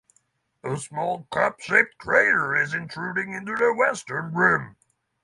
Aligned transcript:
A 0.63 0.77
small, 0.77 1.25
cup-shaped 1.31 1.99
crater 1.99 2.55
is 2.55 2.73
intruding 2.73 3.33
into 3.35 3.53
the 3.55 3.71
western 3.71 4.33
rim. 4.33 4.75